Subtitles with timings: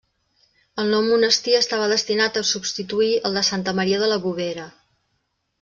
[0.83, 4.69] El nou monestir estava destinat a substituir el de Santa Maria de la Bovera.